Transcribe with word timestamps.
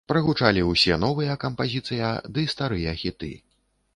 Прагучалі 0.09 0.63
ўсе 0.69 0.95
новыя 1.03 1.35
кампазіцыя 1.43 2.09
ды 2.37 2.45
старыя 2.53 2.97
хіты. 3.05 3.33